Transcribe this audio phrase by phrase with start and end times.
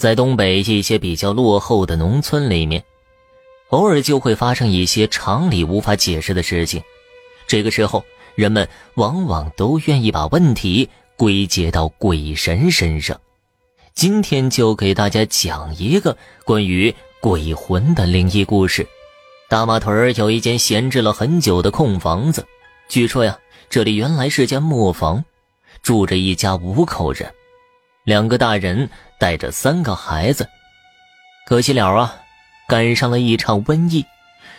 [0.00, 2.82] 在东北一些比较落后的农村里面，
[3.68, 6.82] 偶尔就会发生一些常理无法解释的事情。
[7.46, 8.02] 这个时候，
[8.34, 10.88] 人们往往都愿意把问题
[11.18, 13.20] 归结到鬼神身上。
[13.92, 18.86] 今天就给大家讲一个关于鬼魂的灵异故事。
[19.50, 22.42] 大马屯有一间闲置了很久的空房子，
[22.88, 23.38] 据说呀，
[23.68, 25.22] 这里原来是间磨房，
[25.82, 27.30] 住着一家五口人。
[28.10, 30.48] 两个大人带着三个孩子，
[31.46, 32.16] 可惜了啊，
[32.66, 34.04] 赶上了一场瘟疫。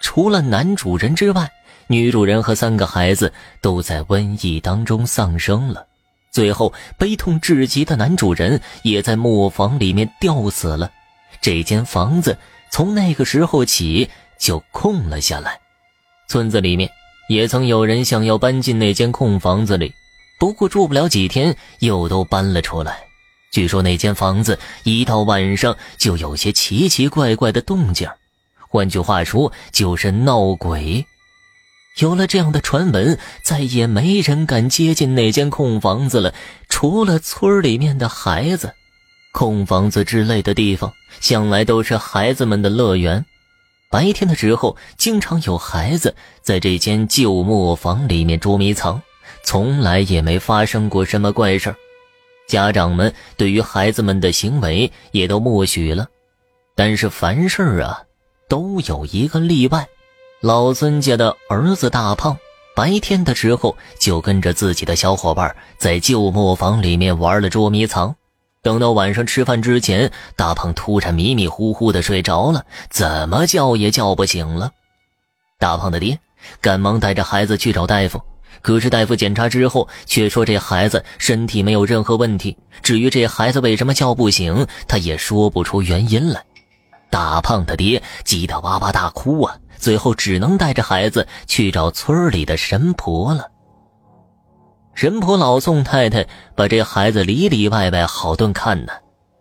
[0.00, 1.50] 除了男主人之外，
[1.88, 5.84] 女主人和三个孩子都在瘟疫当中丧生了。
[6.30, 10.88] 最后，悲痛至极的男主人也在磨坊里面吊死了。
[11.40, 12.38] 这间房子
[12.70, 15.58] 从那个时候起就空了下来。
[16.28, 16.88] 村子里面
[17.28, 19.92] 也曾有人想要搬进那间空房子里，
[20.38, 23.02] 不过住不了几天，又都搬了出来。
[23.52, 28.08] 据说那间房子一到晚上就有些奇奇怪怪的动静，
[28.68, 31.06] 换句话说就是闹鬼。
[31.98, 36.32] 有了这样的传闻，再也没人敢接近那间空房子了，
[36.70, 38.72] 除了村里面的孩子。
[39.34, 43.24] 空房子之类的地方向来都是孩子们的乐园，
[43.90, 49.02] 白天的时候经常有孩子在这间旧磨坊里面捉迷藏，
[49.44, 51.74] 从来也没发生过什么怪事
[52.52, 56.06] 家长们对于孩子们的行为也都默许了，
[56.74, 58.02] 但是凡事啊，
[58.46, 59.86] 都有一个例外。
[60.42, 62.36] 老孙家的儿子大胖，
[62.76, 68.14] 白天的时候就跟着自己的小伙伴在旧磨坊里面玩了捉迷藏。
[68.60, 74.70] 等到晚上吃饭之前，大胖突然迷迷糊糊的睡着了，怎么叫也叫不醒了。
[75.58, 76.18] 大胖的爹
[76.60, 78.20] 赶忙带着孩子去找大夫。
[78.60, 82.56] 可是大夫检查之后，却说这孩子身体没有任何问题。
[82.82, 86.44] 至于这孩子为什么叫不醒，他也说不出原因来。
[87.10, 89.56] 大胖他爹急得哇哇大哭啊！
[89.76, 93.48] 最后只能带着孩子去找村里的神婆了。
[94.94, 98.92] 神婆老宋太太把这孩子里里外外好顿看呢，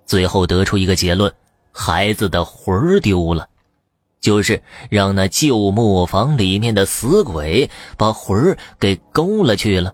[0.06, 1.32] 最后得出一个结论：
[1.72, 3.48] 孩子的魂丢了。
[4.22, 9.94] 就是让那旧磨坊里面的死鬼把魂儿给勾了去了。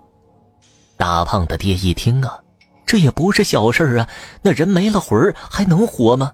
[0.97, 2.39] 大胖的爹一听啊，
[2.85, 4.09] 这也不是小事啊，
[4.41, 6.33] 那人没了魂儿还能活吗？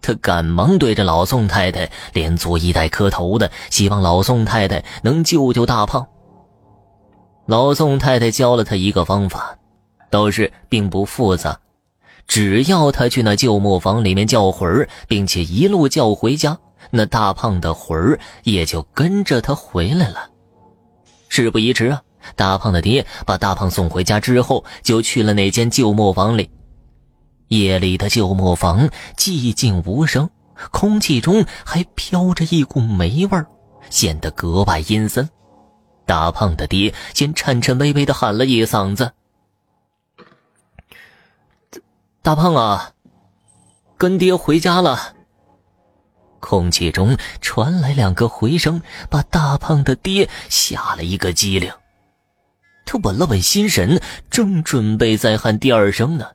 [0.00, 6.06] 他赶忙对着老宋太太连作揖带磕头的，希望老宋太太能救救大胖。
[7.46, 9.58] 老宋太太教了他一个方法，
[10.08, 11.58] 倒是并不复杂，
[12.26, 16.56] 只要他去那旧磨坊里面叫魂儿，并且一路叫回家。
[16.90, 20.30] 那大胖的魂儿也就跟着他回来了。
[21.28, 22.02] 事不宜迟啊，
[22.36, 26.50] 大胖的爹把大胖送回家之后，就去了那间旧磨坊里。
[27.48, 30.28] 夜里的旧磨坊寂静无声，
[30.70, 33.46] 空气中还飘着一股霉味儿，
[33.90, 35.28] 显得格外阴森。
[36.06, 39.12] 大胖的爹先颤颤巍巍地喊了一嗓子
[42.22, 42.92] ：“大胖啊，
[43.98, 45.14] 跟爹回家了。”
[46.40, 51.72] 空气中传来两个回声，把大胖的爹吓了一个机灵。
[52.84, 54.00] 他稳了稳心神，
[54.30, 56.26] 正准备再喊第二声呢，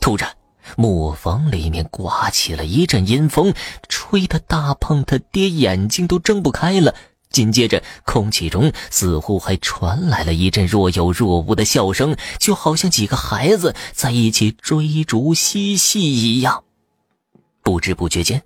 [0.00, 0.36] 突然，
[0.76, 3.52] 磨坊里面刮起了一阵阴风，
[3.88, 6.94] 吹得大胖他爹眼睛都睁不开了。
[7.30, 16.64] 紧接着，空气中似乎还传来了一阵若有若无的笑声，就好像几个孩子在一起追逐嬉戏一样。
[17.62, 18.42] 不知不觉间。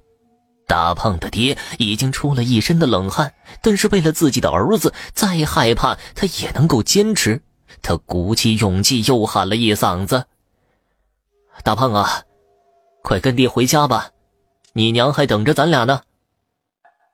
[0.67, 7.43] 大胖的爹已经出了一身的冷汗，但是为了自己的儿子，再害怕他也能够坚持。
[7.83, 10.25] 他鼓起勇气，又喊了一嗓子
[11.63, 12.23] ：“大胖啊，
[13.03, 14.11] 快跟爹回家吧，
[14.73, 16.01] 你娘还等着咱俩呢。”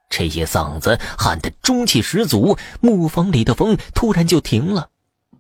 [0.08, 4.88] 这一嗓子喊得中气十足，木房里的风突然就停了。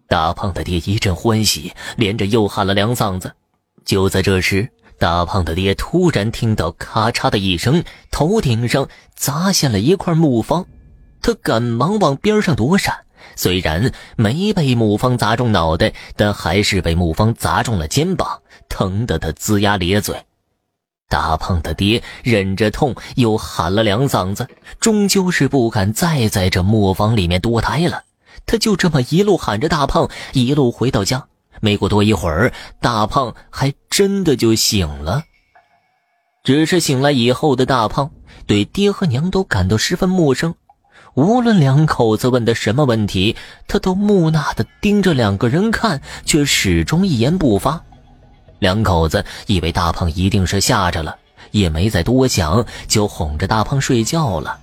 [0.08, 3.32] 大胖的爹一阵欢喜，连着又喊了两嗓子。
[3.84, 4.68] 就在这时，
[5.00, 8.86] 大胖的爹突然听到咔嚓的一声，头顶上
[9.16, 10.66] 砸下了一块木方，
[11.22, 13.06] 他赶忙往边上躲闪。
[13.34, 20.14] 虽然没被木方砸中脑袋，但还是被木方砸中了肩膀，疼得他龇牙咧嘴。
[21.08, 24.46] 大胖的爹忍着痛，又喊了两嗓子，
[24.80, 28.04] 终究是不敢再在这磨坊里面多待了。
[28.44, 31.26] 他就这么一路喊着大胖，一路回到家。
[31.60, 35.22] 没过多一会儿，大胖还真的就醒了。
[36.42, 38.10] 只是醒来以后的大胖，
[38.46, 40.54] 对爹和娘都感到十分陌生。
[41.14, 43.36] 无论两口子问的什么问题，
[43.68, 47.82] 他都木讷的盯着两个人看，却始终一言不发。
[48.58, 51.16] 两口子以为大胖一定是吓着了，
[51.50, 54.58] 也没再多想，就哄着大胖睡觉了。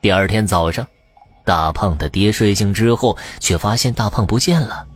[0.00, 0.86] 第二天早上，
[1.44, 4.86] 大胖的爹睡醒之后，却发现大胖不见了。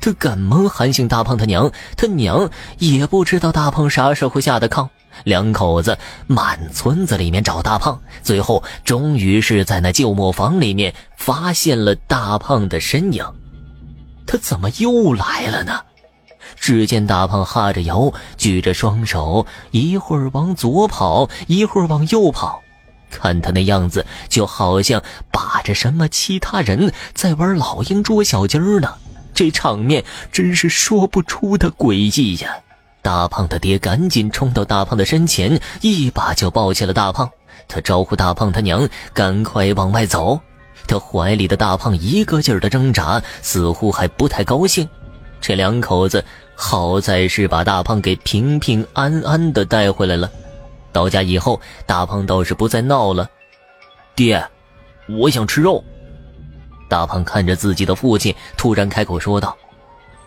[0.00, 4.88] 他赶忙喊醒大胖他娘，他娘也不知道大胖啥时候下的炕。
[5.24, 5.98] 两口子
[6.28, 13.24] 满村子里面找大胖，最后终于是在那旧磨坊里面发现了大胖的身影。
[14.26, 15.80] 他怎么又来了呢？
[16.54, 22.62] 只见大胖哈着腰，举着双手，一会儿往左跑，一会儿往右跑，
[23.10, 25.02] 看他那样子，就好像
[25.32, 28.94] 把着什么其他人在玩老鹰捉小鸡儿呢。
[29.38, 30.02] 这场面
[30.32, 32.58] 真是说不出的诡异呀！
[33.02, 37.30] 大胖的爹赶紧冲到大胖的身前，一把就抱起了大胖。
[37.68, 40.40] 他招呼大胖他娘赶快往外走。
[40.88, 44.88] 他怀里的大胖一个劲儿的挣扎，似乎还不太高兴。
[45.40, 46.24] 这两口子
[46.56, 50.28] 好在是把大胖给平平安安的带回来了。
[50.90, 53.30] 到家以后，大胖倒是不再闹了。
[54.16, 54.44] 爹，
[55.08, 55.84] 我想吃肉。
[56.88, 59.56] 大胖看着自己的父亲，突然开口说道：“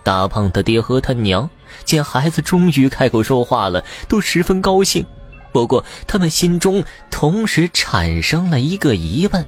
[0.04, 1.50] 大胖的爹和他娘
[1.84, 5.06] 见孩子终于开口说话了，都十分高兴。
[5.52, 9.46] 不过，他们心中同时产生了一个疑问：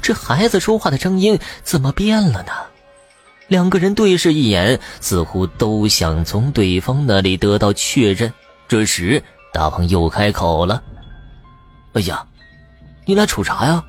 [0.00, 2.52] 这孩子说话的声音怎么变了呢？”
[3.48, 8.32] 两个人对视一眼，似乎都想从对方那里得到确认。
[8.66, 9.22] 这时，
[9.52, 10.82] 大胖又开口了
[11.92, 12.24] ：“哎呀，
[13.04, 13.84] 你俩瞅啥呀？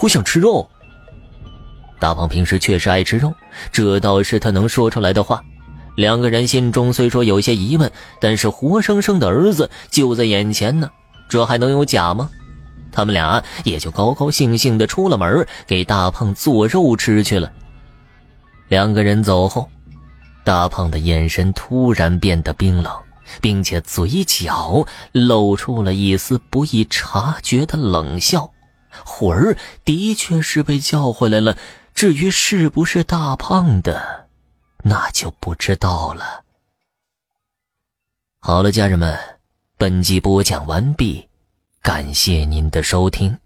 [0.00, 0.68] 我想吃肉。”
[1.98, 3.32] 大胖平时确实爱吃肉，
[3.72, 5.42] 这倒是他能说出来的话。
[5.96, 7.90] 两个人心中虽说有些疑问，
[8.20, 10.90] 但是活生生的儿子就在眼前呢，
[11.28, 12.28] 这还能有假吗？
[12.92, 17.50] 他们俩也就高高兴兴的出了门，给大胖做肉吃去了。
[18.68, 19.68] 两个人走后，
[20.44, 22.92] 大胖的眼神突然变得冰冷，
[23.40, 28.50] 并且嘴角露出了一丝不易察觉的冷笑。
[29.04, 31.56] 魂儿的确是被叫回来了。
[31.94, 34.28] 至于是不是大胖的，
[34.84, 36.44] 那就不知道了。
[38.40, 39.18] 好了，家人们，
[39.78, 41.28] 本集播讲完毕，
[41.82, 43.38] 感谢您的收听。